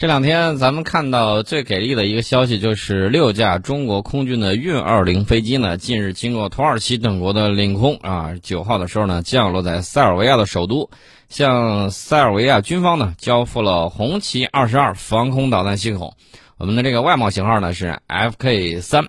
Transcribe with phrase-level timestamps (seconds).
[0.00, 10.88] 这两天咱们看到最给力的一个消息，就是六架中国空军的运二零飞机呢，近日经过土耳其等国的领空啊，九号的时候呢，降落在塞尔维亚的首都，
[11.28, 16.14] 向塞尔维亚军方呢交付了红旗二十二防空导弹系统，
[16.56, 19.08] 我们的这个外贸型号呢是 FK 三。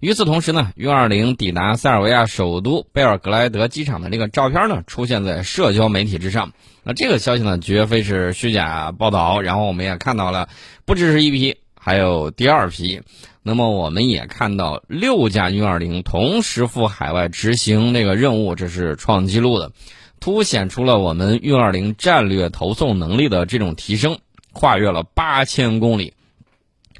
[0.00, 6.50] 与此同时呢，运二零抵达塞尔维亚首都贝尔格莱德机场的这个照片呢，出现在社交媒体之上。
[6.84, 9.40] 那这个消息呢，绝非是虚假报道。
[9.40, 10.48] 然后我们也看到了，
[10.84, 13.02] 不只是一批，还有第二批。
[13.42, 19.72] 那么我们也看到六架运二零同时赴海外执行这个任务，这是创纪录的，
[20.20, 24.18] 凸显出了我们运二零战略投送能力的这种提升，
[24.52, 26.12] 跨越了八千公里。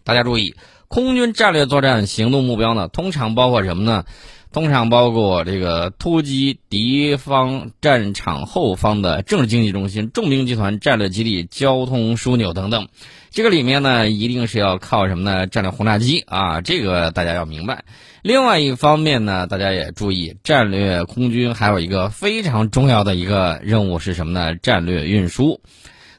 [0.03, 0.55] 大家注意。
[0.87, 4.05] 空军战略作战行动目标呢，通常包括什么呢？
[4.55, 12.87] 通常包括这个突击敌方战场后方的政治经济中心、重兵集团、战略基地、交通枢纽等等。
[13.33, 15.49] 这个里面呢，一定是要靠什么呢？
[15.49, 17.85] 战略轰炸机啊，这个大家要明白。
[18.23, 24.55] 另外一方面呢，大家也注意，战略空军还有一个非常重要的一个任务是什么呢？
[24.55, 25.61] 战略运输。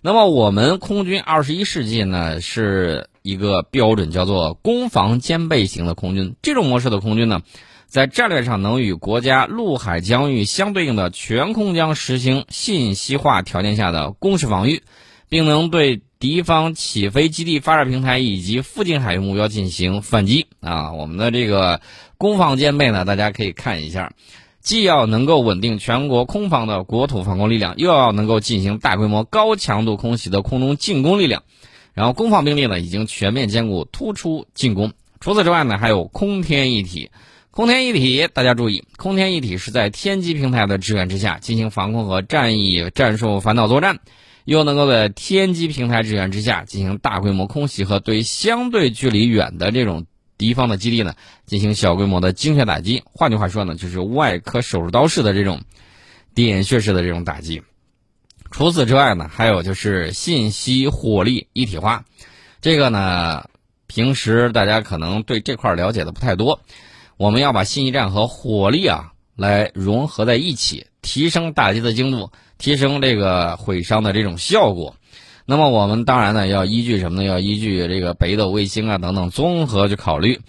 [0.02, 3.08] 那么我们空军二十一世纪呢是。
[3.26, 7.42] 一个标准叫做攻防兼备型的空军，这种模式的空军呢，
[7.88, 14.84] 在战略上能与国家陆海疆域相对应的全空疆实行信息化条件下的攻势防御，
[15.30, 20.48] 并能对敌方起飞基地、发射平台以及附近海域目标进行反击。
[20.60, 21.82] 啊，我们的这个
[22.18, 24.12] 攻防兼备呢，大家可以看一下，
[24.60, 31.44] 既要能够稳定全国空防的国土防空力量，又要能够进行大规模高强度空袭的空中进攻力量。
[31.94, 34.92] 然后攻防兵力呢已经全面兼顾突出进攻。
[35.22, 37.10] 除此之外呢，还有空天一体。
[37.56, 44.00] 空天一体，大家注意，空天一体是在天基平台的支援之下进行防空和战役战术反导作战，
[44.44, 50.06] 又能够在天基平台支援之下进行大规模空袭和对相对距离远的这种
[50.38, 51.14] 敌方的基地呢
[51.46, 53.04] 进行小规模的精确打击。
[53.06, 55.62] 换句话说呢，就是外科手术刀式的这种
[56.34, 57.64] 点穴式的这种打击。
[58.52, 62.04] 除此之外呢，还有就是信息火力一体化，
[62.60, 63.50] 这个呢，
[63.88, 66.60] 平时大家可能对这块了解的不太多。
[67.18, 74.96] 我们要把信息战和火力啊来融合在一起，提升打击的精度，提升这个毁伤的这种效果。
[75.46, 77.28] 那么我们当然呢要依据什么呢？
[77.28, 80.40] 要依据这个北斗卫星啊等等综合去考虑。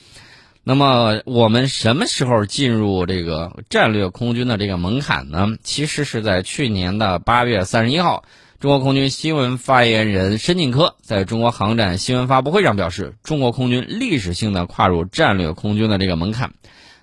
[0.64, 5.46] 那么我们什么时候进入这个战略空军的这个门槛呢？
[5.62, 8.24] 其实是在去年的八月三十一号，
[8.58, 16.54] 中国空军新闻发言人申进科在中国航展新闻发布会上表示，中国空军历史性的跨入战略空军的这个门槛。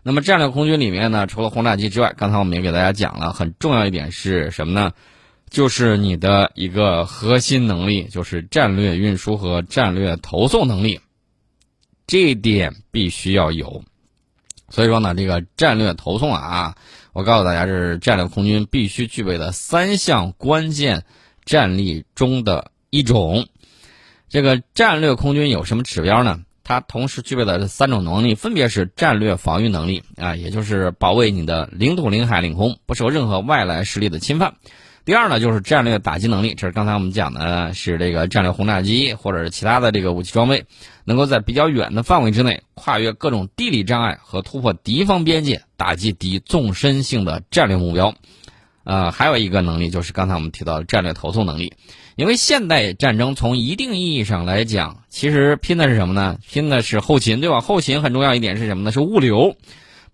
[0.02, 4.94] 那么战略空军里面呢，除了轰炸机之外，刚才我们也给大家讲了，很重要一点是什么呢？
[5.52, 11.02] 就是你的一个核心能力，就是战略运输和战略投送能力。
[12.08, 13.84] 这一点必须要有，
[14.70, 16.76] 所以说呢，这个战略投送啊，
[17.14, 21.06] 我告诉大家，这是战略空军必须具备的三项关键
[21.46, 23.48] 战力中的一种。
[24.30, 26.40] 这个战略空军有什么指标呢？
[26.64, 34.56] 它同时具备的三种能力，分别是战略防御能力啊，也就是保卫你的领土、领海、领空不受任何外来势力的侵犯。
[35.06, 40.66] 第二呢，就是战略打击能力，这是刚才我们讲的，是这个战略轰炸机或者是其他的这个武器装备，
[41.04, 48.16] 能够在比较远的范围之内跨越各种地理障碍和突破敌方边界，打击敌纵深性的战略目标。
[48.84, 51.74] 呃，还有一个能力就是刚才我们提到的战略投送能力，
[52.16, 56.38] 因为现代战争从一定意义上来讲，其实拼的是什么呢？
[56.50, 57.62] 拼的是后勤，对吧？
[57.62, 58.92] 后勤很重要一点是什么呢？
[58.92, 59.56] 是物流，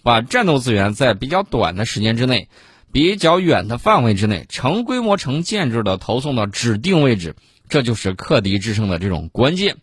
[0.03, 2.47] 把战斗资源在比较短的时间之内。
[2.91, 7.35] 比较远的范围之内，成规模、成建制的投送到指定位置，
[7.69, 9.77] 这就是克敌制胜的这种关键。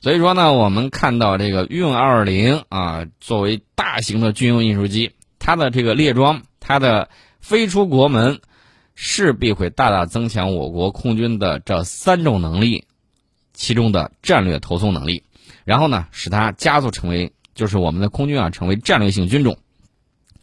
[0.00, 7.10] 所以说呢，我们看到这个运二零啊，作为大型的军用运输机，它的这个列装，它的
[7.46, 8.40] 飞出国门，
[8.96, 12.86] 势必会大大增强我国空军的这三种能力，
[13.52, 15.22] 其中的战略投送能力，
[15.64, 19.58] 然后呢，使它加速成为，就是我们的空军啊，成为战略性军种，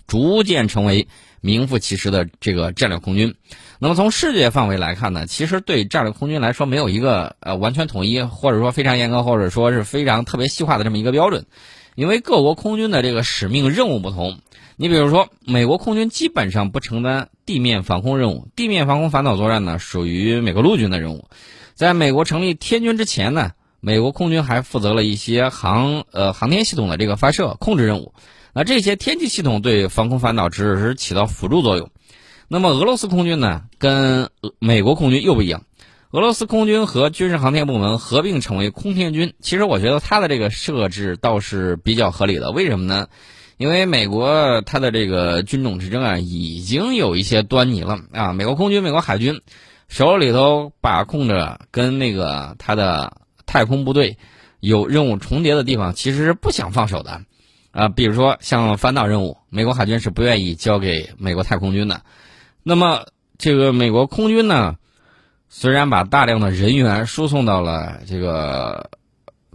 [0.08, 1.10] 逐渐成为。
[1.46, 3.36] 名副其实的这个战略空军，
[3.78, 11.46] 那么从世界范围来看呢，其实对战略空军来说没有一个呃完全统一，或者说非常严格，或者说是非常特别细化的这么一个标准，
[11.96, 14.40] 因为各国空军的这个使命任务不同。
[14.76, 21.26] 你比如说，美国空军基本上不承担地面防空任务，地面防空反导作战呢属于美国陆军的任务。
[21.76, 28.14] 在美国成立天军之前呢，美国空军还负责了一些航呃航天系统的这个发射控制任务。
[28.54, 31.90] 那这些天气系统对防空反导只是起到辅助作用。
[32.48, 34.30] 那么俄罗斯空军呢，跟
[34.60, 35.64] 美国空军又不一样。
[36.14, 39.34] 俄罗斯空军和军事航天部门合并成为空天军。
[39.40, 42.52] 其实我觉得它的这个设置倒是比较合理的。
[42.52, 43.08] 为什么呢？
[43.58, 48.32] 因为美国它的这个军种之争啊，已经有一些端倪了啊。
[48.32, 49.42] 美国空军、美国海军
[49.88, 53.18] 手里头把控着跟那个它的
[53.48, 54.20] 太空部队
[54.60, 57.24] 有任务重叠的地方，其实是不想放手的
[57.72, 57.90] 啊。
[57.90, 62.02] 比如说像反导任务，美国海军是不愿意交给美国太空军的。
[62.62, 63.08] 那么
[63.40, 64.76] 这个美国空军呢？
[65.56, 68.90] 虽然把大量的人员输送到了这个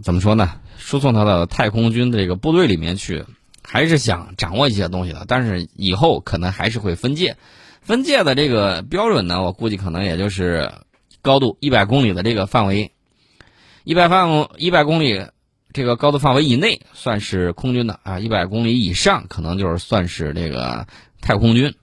[0.01, 0.53] 怎么说呢？
[0.77, 3.25] 输送到了太空军这个部队里面去，
[3.61, 5.25] 还是想掌握一些东西的。
[5.27, 7.35] 但是以后可能还是会分界，
[7.81, 10.71] 分界的这个标准呢，我估计可能也就是
[11.21, 12.93] 高度一百公里的这个范围，
[13.83, 15.27] 一百范一百公里
[15.73, 20.87] 这个高度范围以内算是空军的啊，一百公里以上可能就是算是这个
[21.19, 21.75] 太空军。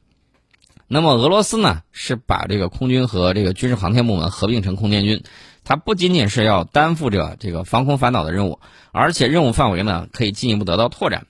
[0.89, 5.25] 那么俄罗斯呢，是把这个空军和这个军事航天部门合并成空天军，
[5.65, 8.61] 它不仅仅是要担负着这个防空反导的任务，
[8.93, 11.27] 而且任务范围呢可以进一步得到拓展。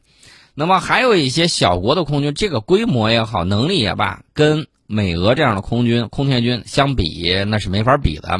[0.55, 8.38] 那么还有一些小国的空军，这个规模也好，能力也罢，跟美俄这样的空军、空天军相比，那是没法比的。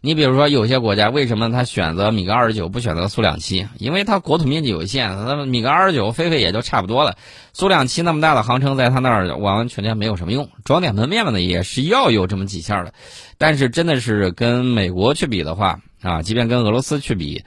[0.00, 3.66] 你比如说，有些国家为什么他选择米格二十九不选择苏两七？
[3.78, 7.16] 因为它国土面积有限，那么米格二十九飞飞也就差不多了。
[7.52, 10.48] 苏两七那么大的航程，在他那儿完完全全没有什么用。
[10.64, 12.92] 装点门面的也是要有这么几下的，
[13.38, 17.42] 但是真的是跟美国去比的话啊，即便跟俄罗斯去比，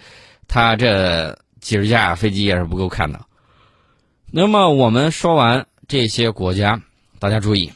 [0.48, 3.22] 他这几十架飞机也是不够看的。
[4.32, 6.82] 那么我们说完这些国家，
[7.20, 7.72] 大家注意。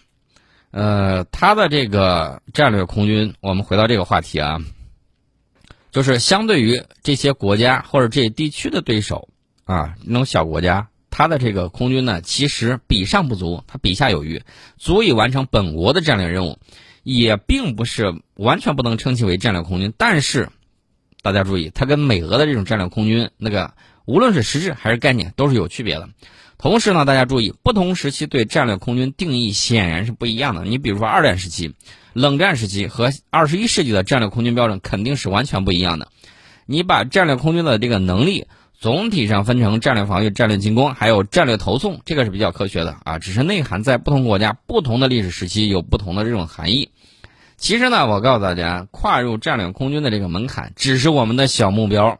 [0.73, 4.57] 呃，他的这个战略空军，我们回到这个话题啊，
[5.91, 9.29] 就是相对于这些国家或者这些地区的对手
[9.65, 14.41] 啊，那种小国家，他的这个空军呢，其实比上不足，他比下有余，
[14.77, 16.57] 足以完成本国的战略任务，
[17.03, 19.93] 也并不是完全不能称其为战略空军。
[19.95, 20.49] 但是，
[21.21, 23.75] 大家注意，它跟美俄的这种战略空军，那个
[24.05, 26.09] 无论是实质还是概念，都是有区别的。
[26.57, 30.63] 同时呢，大家注意，不同时期对战略空军定义显然是不一样的。
[30.63, 31.75] 你比如说二战时期、
[32.13, 36.07] 冷战时期和二十一世纪的战略空军标准肯定是完全不一样的。
[36.65, 38.47] 你把战略空军的这个能力
[38.79, 43.19] 总体上分成战略防御、战略进攻，还有战略投送，这个是比较科学的啊。
[43.19, 46.91] 只是内涵在不同国家、不同的历史时期有不同的这种含义。
[47.57, 52.19] 其实呢，我告诉大家，跨入战略空军的这个门槛只是我们的小目标。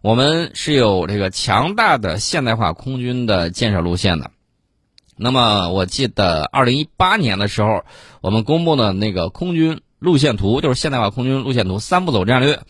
[0.00, 4.30] 我们是有这个强大的现代化空军的建设路线的。
[5.16, 7.84] 那么，我记得二零一八年的时候，
[8.20, 12.60] 我们公布的那个空军路线图，就是现代化空军路线图三步走战略。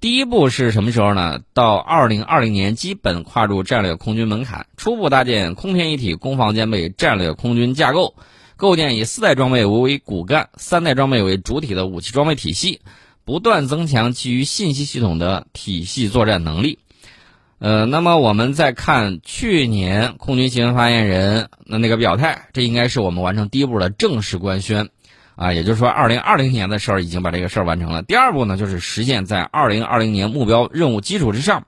[0.00, 1.40] 第一步是什么时候呢？
[1.52, 8.14] 到二零二零年，基本跨入战略空军门槛，初步搭建空天一体、攻防兼备战略空军架构，
[8.56, 12.80] 构建以四代装备为骨干、三代装备为主体的武器装备体系。
[13.24, 16.78] 不断增强基于信息系统的体系作战能力。
[17.58, 24.90] 呃，那么我们再看去年空军新闻发言人的那个表态，这应该是我们完成第一步的正式官宣，
[25.36, 28.02] 啊，也就是说，二零二零年的时候已经把这个事儿完成了。
[28.02, 31.66] 第二步呢，就是实现在二零二零年目标任务基础之上，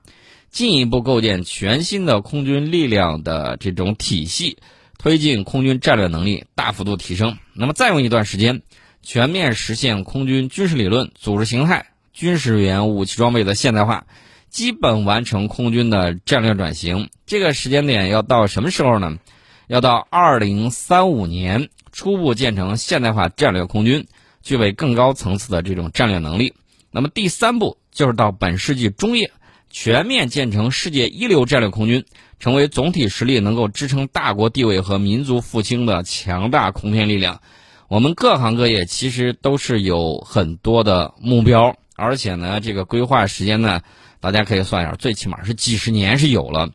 [0.51, 4.57] 进一步构建全新的空军力量的这种体系，
[4.99, 7.37] 推进空军战略能力大幅度提升。
[7.53, 8.61] 那么再用一段时间。
[9.07, 14.05] 全面实现空军军事理论、组织形态、军事员武器装备的现代化，
[14.49, 17.09] 基本完成空军的战略转型。
[17.25, 19.17] 这个时间点要到什么时候呢？
[19.67, 24.07] 要到二零三五年，初步建成现代化战略空军，
[24.41, 26.53] 具备更高层次的这种战略能力。
[26.91, 29.31] 那么第三步就是到本世纪中叶，
[29.69, 32.03] 全面建成世界一流战略空军，
[32.41, 37.41] 成为总体实力能够支撑大国地位和民族复兴的强大空天力量。
[37.87, 43.81] 我们各行各业其实都是有很多的目标，而且呢，这个规划时间呢，
[44.19, 46.69] 大家可以算一下，最起码是几十年是有了。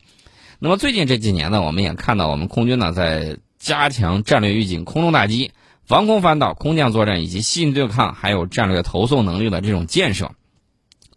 [0.59, 5.53] 那么最近这几年呢，我们也看到我们空军呢在加强战略预警、空中打击、
[5.85, 10.31] 防空反导、空降作战以及细对抗，还有战略投送能力的这种建设。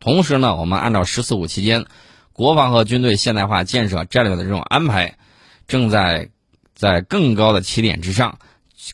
[0.02, 1.86] 同时呢，我们按照“十四五”期间
[2.34, 5.16] 国防和军队现代化建设战略的这种安排，
[5.68, 6.32] 正在
[6.74, 8.40] 在更高的起点之上。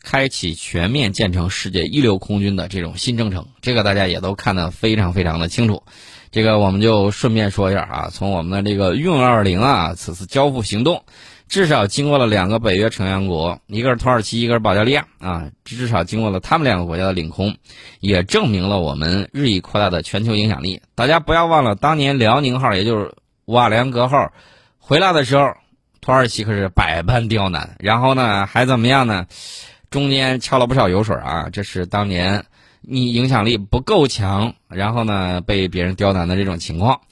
[0.02, 5.82] 开启全面建成世界一流空军的这种新征程，这个大家也都看得非常非常的清楚。
[6.30, 11.04] 这个我们就顺便说一下啊，从我们的这个运二零啊，此次交付行动，
[11.46, 17.54] 至少经过了两个北约成员国，一个是土耳其，一个是保加利亚啊，至少经过了他们两个国家的领空，
[18.00, 20.80] 也证明了我们日益扩大的全球影响力。
[20.94, 24.32] 大家不要忘了，当年辽宁号，也就是瓦良格号
[24.78, 25.52] 回来的时候，
[26.00, 29.26] 土耳其可是百般刁难，然后呢，还怎么样呢？
[29.92, 31.50] 中间敲了不少油水啊！
[31.52, 32.46] 这是当年
[32.80, 37.02] 你影响力不够强，然后呢被别人刁难的这种情况。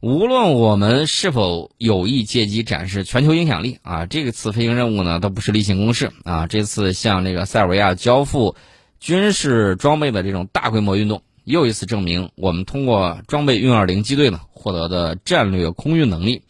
[0.00, 6.46] 无论我们是否有意借机展示全球影响力啊，这个次飞行任务呢都不是例行公事啊。
[6.46, 8.56] 这次向这个塞尔维亚交付
[8.98, 16.42] 军事装备的这种大规模运动，又一次证明我们通过装备运二零机队呢获得的战略空运能力。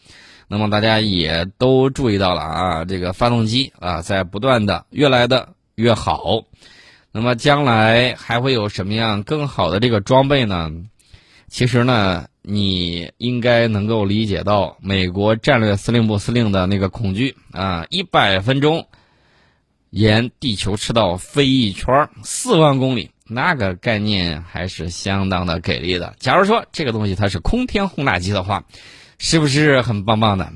[0.51, 6.43] 那么大家也都注意到了啊，这个发动机啊在不断的越来的越好。
[7.11, 10.71] 那么将来还会有什么样更好的这个装备呢？
[11.49, 18.87] 其实呢，你应该能够理解到美国战略司令部司令的那个恐惧啊，一百分钟
[19.91, 26.15] 沿地球赤道飞一圈儿四万公里，那个概念还是相当的给力的。
[26.17, 28.63] 假如说这个东西它是空天轰炸机的话。
[29.19, 30.51] 是不是很棒棒的？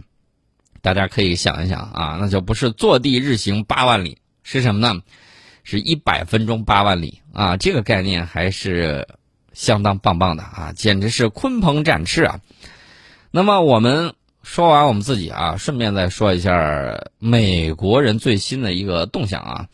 [0.81, 5.01] 大家可以想一想啊，那就不是坐地日行八万里，是什么呢？
[5.63, 7.55] 是一百分钟八万里啊！
[7.55, 9.07] 这个概念还是
[9.53, 12.41] 相当棒棒的啊，简直是鲲鹏展翅啊！
[13.31, 19.67] 那么我们说完我们自己啊，顺便再说一下美国人最新的一个动向啊。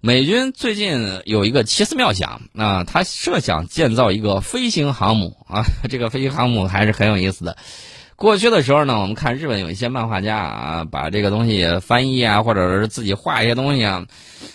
[0.00, 7.56] 美军最近有一个奇思妙想啊，他设想建造一个飞行航母啊，这个飞行航母还是很有意思的。
[8.16, 14.06] 过去的时候呢，我们看日本有一些漫画家啊，把这个东西翻译啊，或者是自己画一些东西啊，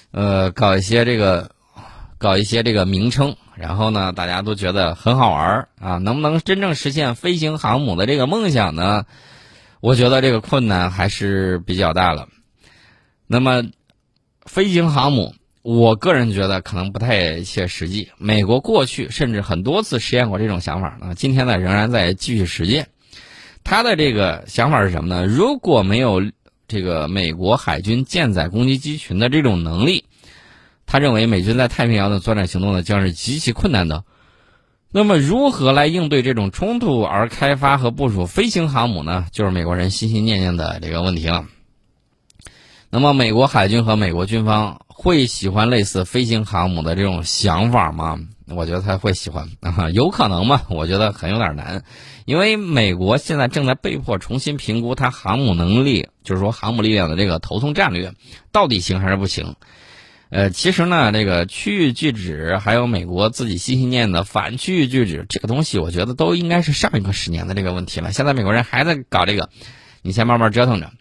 [0.09, 1.51] 呃，搞一些这个，
[2.17, 5.97] 搞一些这个名称，然后呢，大家都觉得很好玩啊。
[5.99, 9.05] 能不能真正实现飞行航母的这个梦想呢？
[9.79, 12.29] 我觉得这个困难还是比较大了。
[13.27, 13.63] 那么，
[14.45, 18.09] 飞行航母，我个人觉得可能不太切实际。
[18.17, 22.87] 美国过去甚至很多次实验过这种想法呢，今天呢仍然在继续实践。
[23.63, 25.25] 他的这个想法是什么呢？
[25.25, 26.21] 如果没有
[26.67, 30.05] 这个美国海军舰载攻击机群的这种能力，
[30.85, 34.03] 他认为美军在太平洋的作战行动呢将是极其困难的。
[34.93, 39.25] 那么，如何来应对这种冲突而开发和部署飞行航母呢？
[39.31, 41.45] 就是美国人心心念念的这个问题了。
[42.89, 48.19] 那么，美国海军和美国军方会喜欢类似飞行航母的这种想法吗？
[48.55, 50.63] 我觉得他会喜欢 啊，有可能吗？
[50.69, 51.83] 我觉得很有点难，
[52.25, 58.13] 因为美国现在正在被迫重新评估它航母能力，就是说航母力量的这个头痛战略，
[58.51, 59.55] 到底行还是不行？
[60.29, 68.13] 呃，其实呢，这个区域拒止还有美国自己心心念的反区域拒止这个东西，我觉得都应该是上一个十年的这个问题了。
[68.13, 69.49] 现在美国人还在搞这个，
[70.01, 70.91] 你先慢慢折腾着。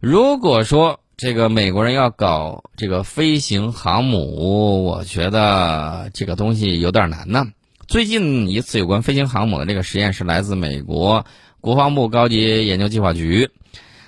[0.00, 7.44] 如果说，这个美国人要搞这个飞行航母，我觉得这个东西有点难呢。
[7.88, 11.26] 最近一次有关飞行航母的这个实验是来自美国
[11.60, 13.50] 国防部高级研究计划局。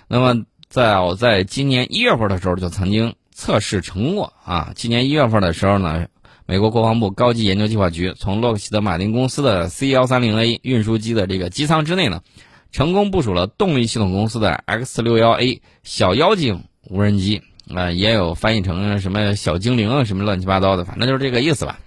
[0.07, 4.71] 那么在我在今年一月份的时候就曾经测试成过啊。
[4.77, 6.07] 今年一月份的时候呢，
[6.47, 12.21] 美国国防部高级研究计划局从洛克希德马丁公司的 C 幺三零 A 运输机的这个机舱之内呢，
[12.71, 16.63] 成功部署了动力系统公司的 X 六幺 A 小妖精。
[16.91, 17.43] 无人机
[17.73, 21.79] 啊，也有翻译成什么小精灵啊，什么乱七八糟的，反正就是这个意思吧。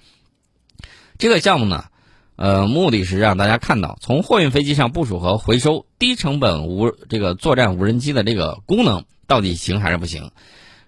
[1.17, 1.85] 这个项目呢，
[2.37, 10.31] 呃，目的是让大家看到从货运飞机上部署和回收低成本无这个作战无人机的这个功能到底行还是不行。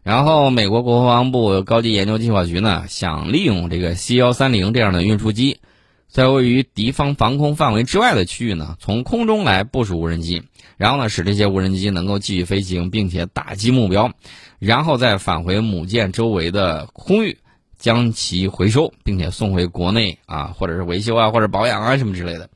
[0.01, 5.59] 然后，美国国防部高级研究计划局呢，想利用这个 C 幺三零这样的运输机，
[6.07, 10.43] 在位于敌方防空范围之外的区域呢，从空中来部署无人机。
[10.77, 14.11] 然后呢，使这些无人机能够继续飞行，并且打击目标，
[14.59, 17.37] 然后再返回母舰周围的空域，
[17.77, 22.49] 将其回收，并且送回国内啊，或者是维修啊，或者保养啊什么之类的。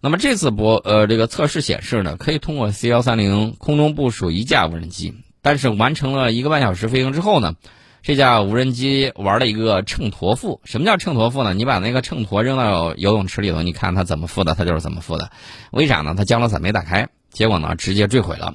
[0.00, 7.56] 那么这次博呃这个测试显示呢，可以通过 C 幺三零空中部署一架无人机，但是完成了一个半小时飞行之后呢，
[8.02, 10.60] 这架无人机玩了一个秤砣腹。
[10.64, 11.54] 什么叫秤砣腹呢？
[11.54, 15.30] 你把那个秤砣扔到游泳池里头，你看它怎么负的，它就是怎么负的。
[15.70, 16.14] 为啥呢？
[16.16, 17.08] 它降落伞没打开。
[17.30, 18.54] 结果呢，直接坠毁了。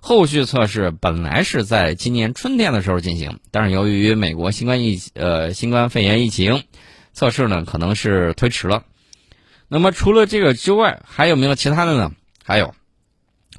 [0.00, 6.62] 后续测试本来是在今年春天的时候进行，但是由于美国新冠疫呃新冠肺炎疫情，
[7.12, 8.84] 测试呢可能是推迟了。
[9.68, 12.12] 那么除了这个之外，还有没有其他的呢？
[12.44, 12.72] 还有，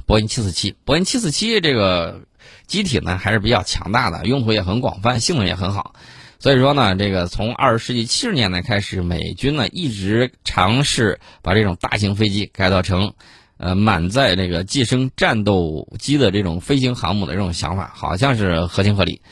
[0.06, 2.22] 波音七四七，波音七四七这个
[2.66, 5.96] 机体呢还是比较强大的，用途也很广泛，性能也很好。
[6.40, 13.14] 所以说呢，这个从二十世纪七十年代开始，美军呢一直尝试把这种大型飞机改造成。
[13.60, 19.24] 呃，满载这个寄生战斗机的这种飞行航母的这种想法，好像是合情合理，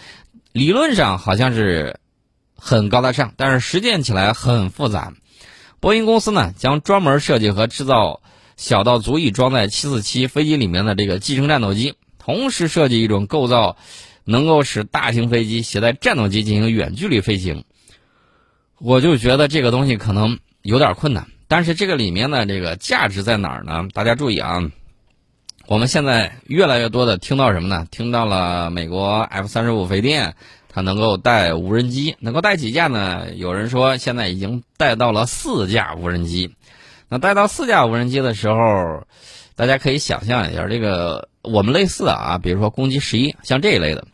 [0.52, 2.00] 理论上好像是
[2.58, 5.14] 很高大上，但是实践起来很复杂。
[5.80, 8.22] 波音公司呢，将专门设计和制造
[8.58, 11.94] 小到足以装在747飞机里面的这个寄生战斗机，
[12.26, 13.78] 同时设计一种构造，
[14.24, 17.66] 能够使大型飞机携带战斗机进行远距离飞行。
[18.80, 21.28] 我就觉得这个东西可能有点困难。
[21.48, 23.88] 但是这个里面的这个价值在哪儿呢？
[23.94, 24.72] 大家注意啊，
[25.68, 27.86] 我们现在越来越多的听到什么呢？
[27.92, 30.36] 听到了美国 F 三十五飞电，
[30.68, 33.36] 它能够带无人机，能够带几架呢？
[33.36, 36.56] 有人说现在已经带到了四架无人机。
[37.08, 39.06] 那带到四架无人机的时候，
[39.56, 44.08] 大家可以想象一下，这个我们类似啊，比如说攻击十一，像这一类的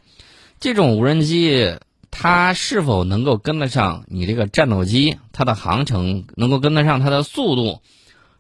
[0.60, 1.78] 这种无人机。
[2.14, 5.18] 它是否能够跟得上你这个战斗机？
[5.32, 7.80] 它的航程能够跟得上它的速度，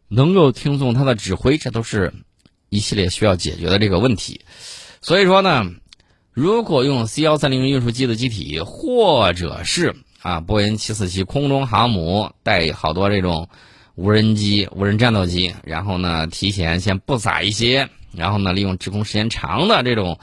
[0.09, 2.13] 能够听从它的指挥，这都是
[2.67, 4.41] 一系列需要解决的这个问题。
[4.99, 5.71] 所以说呢，
[6.33, 13.47] 如果用 C 幺三零运输机的机体，或者是啊波音七四七空中航母带好多这种
[13.95, 20.19] 无人机、无人战斗机，然后呢提前先布撒一些，然后呢利用滞空时间长的这种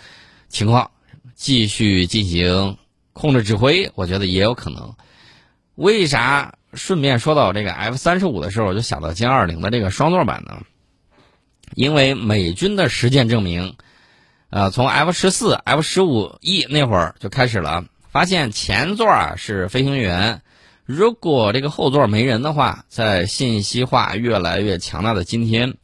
[0.49, 0.91] 情况，
[1.35, 2.77] 继续进行。
[3.15, 4.95] 控制指挥，我觉得也有可能。
[5.75, 10.63] 为啥顺便说到这个 F 三十五的时候，我就想到歼二零的这个双座版呢？
[11.75, 13.75] 因为美军的实践证明，
[14.51, 20.43] 呃，从 F 十四、F 十五 E 那会儿就开始了，发现前座啊是飞行员，
[20.89, 25.75] 如果这个后座没人的话，在信息化越来越强大的今天。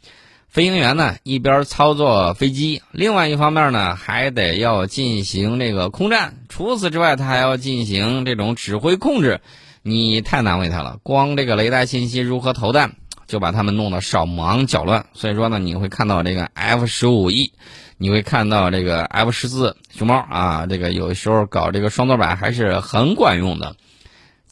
[0.49, 6.37] 飞行员呢，一边操作飞机，另外一方面呢，还得要进行这个空战。
[6.49, 9.43] 除此之外，他还要进行这种指挥控制，
[9.83, 10.97] 你太难为他了。
[11.03, 12.95] 光这个雷达信息如何投弹，
[13.27, 15.05] 就把他们弄得手忙脚乱。
[15.13, 17.53] 所以说呢，你会看到这个 F 十五 E，
[17.99, 23.77] 你会看到这个 F 十四熊猫啊，这个有时候搞这个双座版还是很管用的。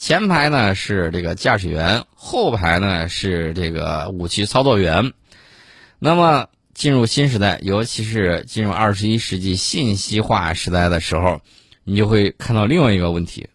[0.02, 5.12] 前排呢是这个驾驶员，后排呢是这个武器操作员。
[6.00, 11.40] 那么进入新时代，尤其是进入二十一世纪信息化时代的时候，
[11.85, 13.49] 你就会看到另外一个问题。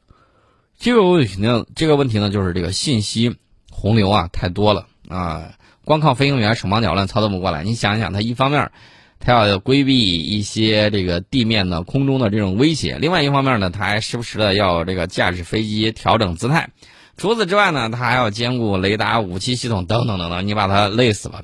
[0.80, 3.36] 这个问题呢，这个问题呢，就是这个信息
[3.70, 5.52] 洪流啊太多了啊，
[5.84, 7.66] 光靠飞行员手忙脚乱操作不过来。
[7.66, 8.72] 你想一想，他一方面
[9.20, 16.70] 他要规避一些这个地面的、空中的这种威胁，另外一方面呢，他还时不时的要这个驾驶飞机调整姿态。
[17.18, 21.44] 除此之外呢，他还要兼顾雷达、武器系统等等等等，你把他累死了。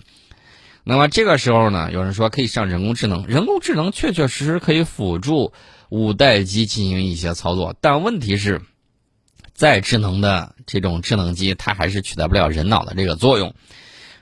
[0.83, 5.51] 那么这个时候呢，有人说可以上人工智能，人工智能确确实实可以辅助
[5.89, 8.61] 五代机进行一些操作，但问题是，
[9.53, 13.55] 再智能的这种智能机，它还是取代不了人脑的这个作用。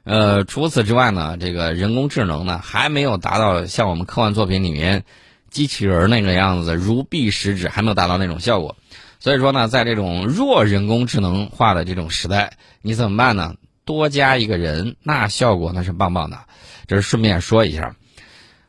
[0.03, 5.03] 呃，除此之外呢，这个人工智能呢，还没有达到像我们科幻作品里面
[5.49, 8.75] 机器人那个样子如臂使指，还没有达到那种效果。
[9.19, 13.55] 所以说呢，在这种弱人工智能化的这种时代，你怎么办呢？
[13.85, 16.39] 多加一个人，那效果那是棒棒的。
[16.87, 17.95] 这是顺便说一下，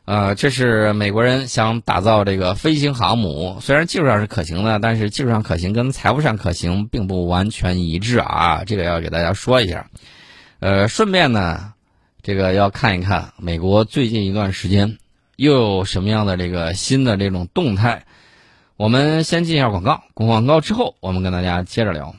[0.05, 8.63] 呃，这是美国人想打造这个飞行航母，虽然技术上是可行的，但是技术上可行跟财务上可行并不完全一致啊。
[8.65, 9.87] 这个要给大家说一下。
[10.63, 11.73] 呃，顺便呢，
[12.21, 14.97] 这个要看一看美国最近一段时间
[15.35, 18.05] 又有什么样的这个新的这种动态。
[18.77, 22.15] 我们先进一下广告，广告之后我们跟大家接着聊。